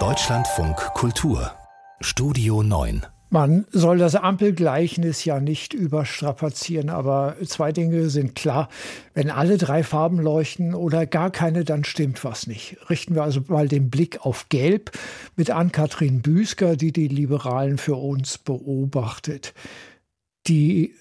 Deutschlandfunk 0.00 0.76
Kultur 0.94 1.52
Studio 2.00 2.64
9 2.64 3.06
man 3.30 3.66
soll 3.70 3.98
das 3.98 4.16
Ampelgleichnis 4.16 5.24
ja 5.24 5.38
nicht 5.38 5.74
überstrapazieren, 5.74 6.90
aber 6.90 7.36
zwei 7.44 7.70
Dinge 7.70 8.08
sind 8.08 8.34
klar. 8.34 8.68
Wenn 9.12 9.30
alle 9.30 9.58
drei 9.58 9.84
Farben 9.84 10.18
leuchten 10.20 10.74
oder 10.74 11.06
gar 11.06 11.30
keine, 11.30 11.64
dann 11.64 11.84
stimmt 11.84 12.24
was 12.24 12.48
nicht. 12.48 12.76
Richten 12.90 13.14
wir 13.14 13.22
also 13.22 13.42
mal 13.46 13.68
den 13.68 13.90
Blick 13.90 14.26
auf 14.26 14.48
Gelb 14.48 14.90
mit 15.36 15.50
Ann-Kathrin 15.50 16.20
Büsker, 16.20 16.76
die 16.76 16.92
die 16.92 17.08
Liberalen 17.08 17.78
für 17.78 17.96
uns 17.96 18.38
beobachtet. 18.38 19.54
Die 20.46 20.94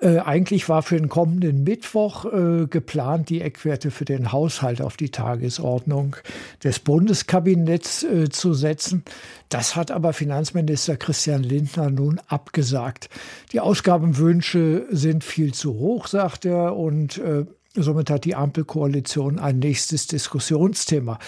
äh, 0.00 0.18
eigentlich 0.18 0.68
war 0.68 0.82
für 0.82 0.96
den 0.96 1.08
kommenden 1.08 1.64
Mittwoch 1.64 2.24
äh, 2.24 2.66
geplant, 2.66 3.30
die 3.30 3.40
Eckwerte 3.40 3.90
für 3.90 4.04
den 4.04 4.30
Haushalt 4.32 4.80
auf 4.80 4.96
die 4.96 5.10
Tagesordnung 5.10 6.16
des 6.62 6.78
Bundeskabinetts 6.78 8.04
äh, 8.04 8.28
zu 8.28 8.54
setzen. 8.54 9.02
Das 9.48 9.74
hat 9.74 9.90
aber 9.90 10.12
Finanzminister 10.12 10.96
Christian 10.96 11.42
Lindner 11.42 11.90
nun 11.90 12.20
abgesagt. 12.28 13.08
Die 13.52 13.60
Ausgabenwünsche 13.60 14.86
sind 14.90 15.24
viel 15.24 15.52
zu 15.52 15.74
hoch, 15.74 16.06
sagt 16.06 16.44
er, 16.44 16.76
und 16.76 17.18
äh, 17.18 17.46
Somit 17.74 18.10
hat 18.10 18.24
die 18.24 18.34
Ampelkoalition 18.34 19.38
ein 19.38 19.60
nächstes 19.60 20.08
Diskussionsthema. 20.08 21.18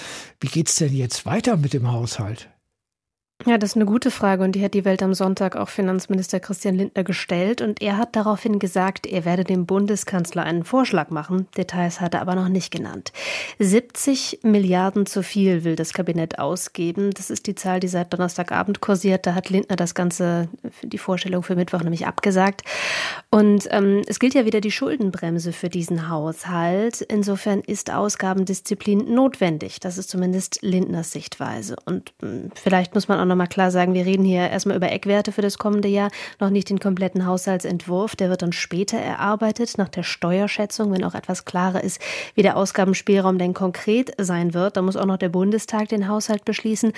Wie 0.40 0.48
geht 0.48 0.68
es 0.68 0.76
denn 0.76 0.92
jetzt 0.92 1.24
weiter 1.24 1.56
mit 1.56 1.74
dem 1.74 1.92
Haushalt? 1.92 2.48
Ja, 3.46 3.56
das 3.56 3.70
ist 3.70 3.76
eine 3.76 3.86
gute 3.86 4.10
Frage 4.10 4.44
und 4.44 4.52
die 4.52 4.62
hat 4.62 4.74
die 4.74 4.84
Welt 4.84 5.02
am 5.02 5.14
Sonntag 5.14 5.56
auch 5.56 5.70
Finanzminister 5.70 6.40
Christian 6.40 6.74
Lindner 6.74 7.04
gestellt 7.04 7.62
und 7.62 7.80
er 7.80 7.96
hat 7.96 8.14
daraufhin 8.14 8.58
gesagt, 8.58 9.06
er 9.06 9.24
werde 9.24 9.44
dem 9.44 9.64
Bundeskanzler 9.64 10.42
einen 10.42 10.62
Vorschlag 10.62 11.08
machen. 11.08 11.48
Details 11.56 12.02
hat 12.02 12.12
er 12.12 12.20
aber 12.20 12.34
noch 12.34 12.50
nicht 12.50 12.70
genannt. 12.70 13.12
70 13.58 14.40
Milliarden 14.42 15.06
zu 15.06 15.22
viel 15.22 15.64
will 15.64 15.74
das 15.74 15.94
Kabinett 15.94 16.38
ausgeben. 16.38 17.12
Das 17.12 17.30
ist 17.30 17.46
die 17.46 17.54
Zahl, 17.54 17.80
die 17.80 17.88
seit 17.88 18.12
Donnerstagabend 18.12 18.82
kursiert. 18.82 19.26
Da 19.26 19.34
hat 19.34 19.48
Lindner 19.48 19.76
das 19.76 19.94
Ganze, 19.94 20.48
die 20.82 20.98
Vorstellung 20.98 21.42
für 21.42 21.56
Mittwoch 21.56 21.80
nämlich 21.80 22.06
abgesagt. 22.06 22.62
Und 23.30 23.68
ähm, 23.70 24.02
es 24.06 24.18
gilt 24.18 24.34
ja 24.34 24.44
wieder 24.44 24.60
die 24.60 24.70
Schuldenbremse 24.70 25.54
für 25.54 25.70
diesen 25.70 26.10
Haushalt. 26.10 27.00
Insofern 27.00 27.60
ist 27.60 27.90
Ausgabendisziplin 27.90 29.14
notwendig. 29.14 29.80
Das 29.80 29.96
ist 29.96 30.10
zumindest 30.10 30.58
Lindners 30.60 31.12
Sichtweise. 31.12 31.76
Und 31.86 32.12
ähm, 32.22 32.50
vielleicht 32.54 32.94
muss 32.94 33.08
man 33.08 33.18
auch 33.18 33.29
nochmal 33.30 33.46
klar 33.46 33.70
sagen, 33.70 33.94
wir 33.94 34.04
reden 34.04 34.24
hier 34.24 34.50
erstmal 34.50 34.76
über 34.76 34.92
Eckwerte 34.92 35.32
für 35.32 35.40
das 35.40 35.56
kommende 35.56 35.88
Jahr, 35.88 36.10
noch 36.38 36.50
nicht 36.50 36.68
den 36.68 36.78
kompletten 36.78 37.24
Haushaltsentwurf. 37.24 38.16
Der 38.16 38.28
wird 38.28 38.42
dann 38.42 38.52
später 38.52 38.98
erarbeitet, 38.98 39.78
nach 39.78 39.88
der 39.88 40.02
Steuerschätzung, 40.02 40.92
wenn 40.92 41.04
auch 41.04 41.14
etwas 41.14 41.46
klarer 41.46 41.82
ist, 41.82 42.00
wie 42.34 42.42
der 42.42 42.56
Ausgabenspielraum 42.56 43.38
denn 43.38 43.54
konkret 43.54 44.12
sein 44.18 44.52
wird. 44.52 44.76
Da 44.76 44.82
muss 44.82 44.96
auch 44.96 45.06
noch 45.06 45.16
der 45.16 45.30
Bundestag 45.30 45.88
den 45.88 46.08
Haushalt 46.08 46.44
beschließen. 46.44 46.92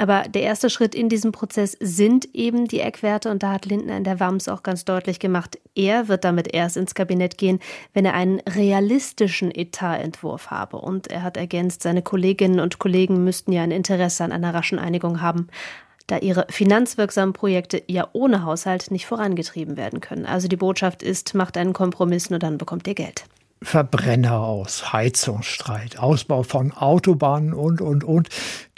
Aber 0.00 0.22
der 0.22 0.40
erste 0.40 0.70
Schritt 0.70 0.94
in 0.94 1.10
diesem 1.10 1.30
Prozess 1.30 1.76
sind 1.78 2.34
eben 2.34 2.66
die 2.66 2.80
Eckwerte 2.80 3.30
und 3.30 3.42
da 3.42 3.52
hat 3.52 3.66
Lindner 3.66 3.98
in 3.98 4.04
der 4.04 4.18
WAMS 4.18 4.48
auch 4.48 4.62
ganz 4.62 4.86
deutlich 4.86 5.18
gemacht, 5.18 5.58
er 5.74 6.08
wird 6.08 6.24
damit 6.24 6.54
erst 6.54 6.78
ins 6.78 6.94
Kabinett 6.94 7.36
gehen, 7.36 7.58
wenn 7.92 8.06
er 8.06 8.14
einen 8.14 8.40
realistischen 8.48 9.54
Etatentwurf 9.54 10.50
habe. 10.50 10.78
Und 10.78 11.08
er 11.08 11.22
hat 11.22 11.36
ergänzt, 11.36 11.82
seine 11.82 12.00
Kolleginnen 12.00 12.60
und 12.60 12.78
Kollegen 12.78 13.24
müssten 13.24 13.52
ja 13.52 13.62
ein 13.62 13.72
Interesse 13.72 14.24
an 14.24 14.32
einer 14.32 14.54
raschen 14.54 14.78
Einigung 14.78 15.20
haben 15.20 15.48
da 16.06 16.18
ihre 16.18 16.46
finanzwirksamen 16.48 17.34
Projekte 17.34 17.84
ja 17.86 18.08
ohne 18.14 18.42
Haushalt 18.44 18.90
nicht 18.90 19.06
vorangetrieben 19.06 19.76
werden 19.76 20.00
können. 20.00 20.26
Also 20.26 20.48
die 20.48 20.56
Botschaft 20.56 21.04
ist, 21.04 21.34
macht 21.34 21.56
einen 21.56 21.72
Kompromiss, 21.72 22.30
nur 22.30 22.40
dann 22.40 22.58
bekommt 22.58 22.88
ihr 22.88 22.94
Geld. 22.94 23.26
Verbrenner 23.62 24.40
aus, 24.40 24.92
Heizungsstreit, 24.92 25.98
Ausbau 25.98 26.42
von 26.42 26.72
Autobahnen 26.72 27.52
und, 27.52 27.82
und, 27.82 28.04
und. 28.04 28.28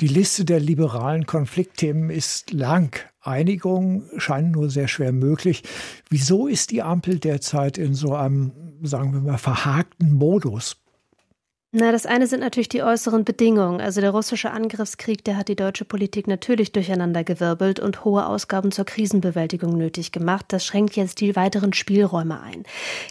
Die 0.00 0.08
Liste 0.08 0.44
der 0.44 0.58
liberalen 0.58 1.24
Konfliktthemen 1.24 2.10
ist 2.10 2.52
lang. 2.52 2.98
Einigung 3.20 4.04
scheint 4.16 4.50
nur 4.50 4.70
sehr 4.70 4.88
schwer 4.88 5.12
möglich. 5.12 5.62
Wieso 6.10 6.48
ist 6.48 6.72
die 6.72 6.82
Ampel 6.82 7.20
derzeit 7.20 7.78
in 7.78 7.94
so 7.94 8.14
einem, 8.14 8.52
sagen 8.82 9.12
wir 9.12 9.20
mal, 9.20 9.38
verhakten 9.38 10.12
Modus? 10.12 10.81
Na, 11.74 11.90
das 11.90 12.04
eine 12.04 12.26
sind 12.26 12.40
natürlich 12.40 12.68
die 12.68 12.82
äußeren 12.82 13.24
Bedingungen. 13.24 13.80
Also 13.80 14.02
der 14.02 14.10
russische 14.10 14.50
Angriffskrieg, 14.50 15.24
der 15.24 15.38
hat 15.38 15.48
die 15.48 15.56
deutsche 15.56 15.86
Politik 15.86 16.26
natürlich 16.26 16.70
durcheinandergewirbelt 16.72 17.80
und 17.80 18.04
hohe 18.04 18.26
Ausgaben 18.26 18.72
zur 18.72 18.84
Krisenbewältigung 18.84 19.78
nötig 19.78 20.12
gemacht. 20.12 20.44
Das 20.48 20.66
schränkt 20.66 20.96
jetzt 20.96 21.22
die 21.22 21.34
weiteren 21.34 21.72
Spielräume 21.72 22.42
ein. 22.42 22.64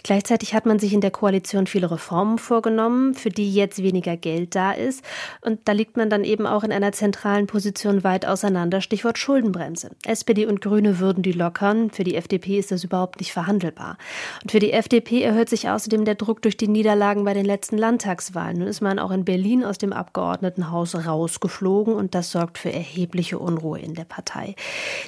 Gleichzeitig 0.04 0.54
hat 0.54 0.64
man 0.64 0.78
sich 0.78 0.92
in 0.92 1.00
der 1.00 1.10
Koalition 1.10 1.66
viele 1.66 1.90
Reformen 1.90 2.38
vorgenommen, 2.38 3.14
für 3.14 3.30
die 3.30 3.52
jetzt 3.52 3.82
weniger 3.82 4.16
Geld 4.16 4.54
da 4.54 4.70
ist. 4.70 5.02
Und 5.40 5.62
da 5.64 5.72
liegt 5.72 5.96
man 5.96 6.08
dann 6.08 6.22
eben 6.22 6.46
auch 6.46 6.62
in 6.62 6.70
einer 6.70 6.92
zentralen 6.92 7.48
Position 7.48 8.04
weit 8.04 8.26
auseinander. 8.26 8.80
Stichwort 8.80 9.18
Schuldenbremse. 9.18 9.90
SPD 10.06 10.46
und 10.46 10.60
Grüne 10.60 11.00
würden 11.00 11.24
die 11.24 11.32
lockern. 11.32 11.90
Für 11.90 12.04
die 12.04 12.14
FDP 12.14 12.60
ist 12.60 12.70
das 12.70 12.84
überhaupt 12.84 13.18
nicht 13.18 13.32
verhandelbar. 13.32 13.98
Und 14.44 14.52
für 14.52 14.60
die 14.60 14.72
FDP 14.72 15.22
erhöht 15.22 15.48
sich 15.48 15.68
außerdem 15.68 16.04
der 16.04 16.14
Druck 16.14 16.42
durch 16.42 16.56
die 16.56 16.68
Niederlagen 16.68 17.24
bei 17.24 17.34
den 17.34 17.44
letzten 17.44 17.76
Landtagswahlen. 17.76 18.51
Nun 18.54 18.68
ist 18.68 18.80
man 18.80 18.98
auch 18.98 19.10
in 19.10 19.24
Berlin 19.24 19.64
aus 19.64 19.78
dem 19.78 19.92
Abgeordnetenhaus 19.92 20.94
rausgeflogen 21.06 21.94
und 21.94 22.14
das 22.14 22.30
sorgt 22.30 22.58
für 22.58 22.72
erhebliche 22.72 23.38
Unruhe 23.38 23.78
in 23.78 23.94
der 23.94 24.04
Partei. 24.04 24.54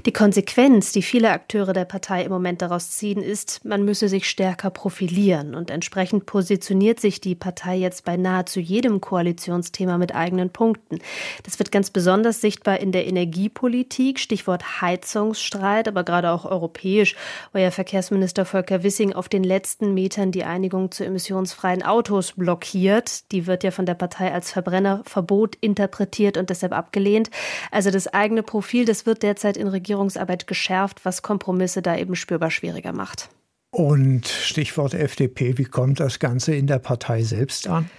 Die 0.06 0.12
Konsequenz, 0.12 0.92
die 0.92 1.02
viele 1.02 1.30
Akteure 1.30 1.72
der 1.72 1.84
Partei 1.84 2.22
im 2.22 2.32
Moment 2.32 2.62
daraus 2.62 2.90
ziehen, 2.90 3.22
ist, 3.22 3.64
man 3.64 3.84
müsse 3.84 4.08
sich 4.08 4.28
stärker 4.28 4.70
profilieren 4.70 5.54
und 5.54 5.70
entsprechend 5.70 6.26
positioniert 6.26 7.00
sich 7.00 7.20
die 7.20 7.34
Partei 7.34 7.76
jetzt 7.76 8.04
bei 8.04 8.16
nahezu 8.16 8.60
jedem 8.60 9.00
Koalitionsthema 9.00 9.98
mit 9.98 10.14
eigenen 10.14 10.50
Punkten. 10.50 10.98
Das 11.42 11.58
wird 11.58 11.72
ganz 11.72 11.90
besonders 11.90 12.40
sichtbar 12.40 12.80
in 12.80 12.92
der 12.92 13.06
Energiepolitik, 13.06 14.18
Stichwort 14.18 14.80
Heizungsstreit, 14.80 15.88
aber 15.88 16.04
gerade 16.04 16.30
auch 16.30 16.44
europäisch, 16.44 17.16
wo 17.52 17.58
ja 17.58 17.70
Verkehrsminister 17.70 18.44
Volker 18.44 18.82
Wissing 18.82 19.12
auf 19.12 19.28
den 19.28 19.44
letzten 19.44 19.94
Metern 19.94 20.32
die 20.32 20.44
Einigung 20.44 20.90
zu 20.90 21.04
emissionsfreien 21.04 21.82
Autos 21.82 22.32
blockiert. 22.32 23.32
Die 23.34 23.48
wird 23.48 23.64
ja 23.64 23.72
von 23.72 23.84
der 23.84 23.94
Partei 23.94 24.32
als 24.32 24.52
Verbrennerverbot 24.52 25.56
interpretiert 25.56 26.36
und 26.36 26.50
deshalb 26.50 26.72
abgelehnt. 26.72 27.30
Also 27.72 27.90
das 27.90 28.06
eigene 28.06 28.44
Profil, 28.44 28.84
das 28.84 29.06
wird 29.06 29.24
derzeit 29.24 29.56
in 29.56 29.66
Regierungsarbeit 29.66 30.46
geschärft, 30.46 31.04
was 31.04 31.22
Kompromisse 31.22 31.82
da 31.82 31.96
eben 31.96 32.14
spürbar 32.14 32.52
schwieriger 32.52 32.92
macht. 32.92 33.28
Und 33.72 34.28
Stichwort 34.28 34.94
FDP, 34.94 35.58
wie 35.58 35.64
kommt 35.64 35.98
das 35.98 36.20
Ganze 36.20 36.54
in 36.54 36.68
der 36.68 36.78
Partei 36.78 37.24
selbst 37.24 37.66
an? 37.66 37.90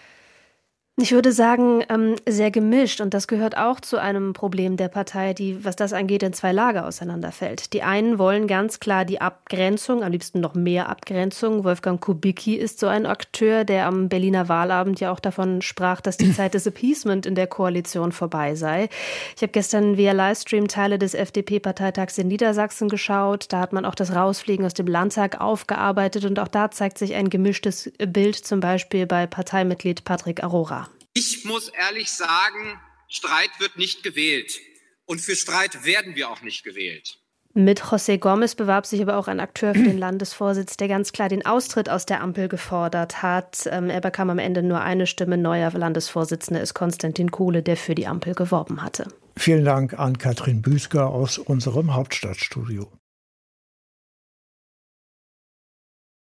Ich 0.97 1.11
würde 1.11 1.33
sagen, 1.33 1.83
ähm, 1.89 2.15
sehr 2.25 2.51
gemischt. 2.51 3.01
Und 3.01 3.13
das 3.13 3.27
gehört 3.27 3.57
auch 3.57 3.81
zu 3.81 3.97
einem 3.97 4.31
Problem 4.31 4.77
der 4.77 4.87
Partei, 4.87 5.33
die, 5.33 5.65
was 5.65 5.75
das 5.75 5.91
angeht, 5.91 6.23
in 6.23 6.31
zwei 6.31 6.53
Lager 6.53 6.87
auseinanderfällt. 6.87 7.73
Die 7.73 7.83
einen 7.83 8.17
wollen 8.17 8.47
ganz 8.47 8.79
klar 8.79 9.03
die 9.03 9.19
Abgrenzung, 9.19 10.03
am 10.03 10.13
liebsten 10.13 10.39
noch 10.39 10.53
mehr 10.53 10.87
Abgrenzung. 10.87 11.65
Wolfgang 11.65 11.99
Kubicki 11.99 12.55
ist 12.55 12.79
so 12.79 12.87
ein 12.87 13.05
Akteur, 13.05 13.65
der 13.65 13.87
am 13.87 14.07
Berliner 14.07 14.47
Wahlabend 14.47 15.01
ja 15.01 15.11
auch 15.11 15.19
davon 15.19 15.61
sprach, 15.61 15.99
dass 15.99 16.15
die 16.15 16.31
Zeit 16.31 16.53
des 16.53 16.65
Appeasement 16.65 17.25
in 17.25 17.35
der 17.35 17.47
Koalition 17.47 18.13
vorbei 18.13 18.55
sei. 18.55 18.87
Ich 19.35 19.41
habe 19.41 19.51
gestern 19.51 19.97
via 19.97 20.13
Livestream 20.13 20.69
Teile 20.69 20.97
des 20.97 21.13
FDP-Parteitags 21.13 22.17
in 22.19 22.29
Niedersachsen 22.29 22.87
geschaut. 22.87 23.47
Da 23.49 23.59
hat 23.59 23.73
man 23.73 23.83
auch 23.83 23.95
das 23.95 24.15
Rausfliegen 24.15 24.65
aus 24.65 24.73
dem 24.73 24.87
Landtag 24.87 25.41
aufgearbeitet. 25.41 26.23
Und 26.23 26.39
auch 26.39 26.47
da 26.47 26.71
zeigt 26.71 26.97
sich 26.97 27.15
ein 27.15 27.29
gemischtes 27.29 27.91
Bild, 27.97 28.37
zum 28.37 28.61
Beispiel 28.61 29.05
bei 29.05 29.27
Parteimitglied 29.27 30.05
Patrick 30.05 30.41
Arora. 30.41 30.84
Ich 31.17 31.45
muss 31.45 31.69
ehrlich 31.69 32.11
sagen, 32.11 32.77
Streit 33.07 33.51
wird 33.59 33.77
nicht 33.77 34.03
gewählt. 34.03 34.59
Und 35.05 35.21
für 35.21 35.35
Streit 35.35 35.85
werden 35.85 36.15
wir 36.15 36.29
auch 36.29 36.41
nicht 36.41 36.65
gewählt. 36.65 37.19
Mit 37.53 37.81
José 37.83 38.17
Gomez 38.17 38.53
bewarb 38.53 38.85
sich 38.85 39.01
aber 39.01 39.15
auch 39.15 39.29
ein 39.29 39.39
Akteur 39.39 39.73
für 39.73 39.83
den 39.83 39.97
Landesvorsitz, 39.97 40.75
der 40.75 40.89
ganz 40.89 41.13
klar 41.13 41.29
den 41.29 41.45
Austritt 41.45 41.89
aus 41.89 42.05
der 42.05 42.21
Ampel 42.21 42.49
gefordert 42.49 43.23
hat. 43.23 43.65
Ähm, 43.71 43.89
er 43.89 44.01
bekam 44.01 44.29
am 44.29 44.39
Ende 44.39 44.61
nur 44.61 44.81
eine 44.81 45.07
Stimme. 45.07 45.37
Neuer 45.37 45.71
Landesvorsitzender 45.71 46.59
ist 46.59 46.73
Konstantin 46.73 47.31
Kohle, 47.31 47.63
der 47.63 47.77
für 47.77 47.95
die 47.95 48.07
Ampel 48.07 48.35
geworben 48.35 48.81
hatte. 48.81 49.07
Vielen 49.37 49.63
Dank 49.63 49.97
an 49.97 50.17
Katrin 50.17 50.61
Büsker 50.61 51.07
aus 51.07 51.37
unserem 51.37 51.93
Hauptstadtstudio. 51.93 52.91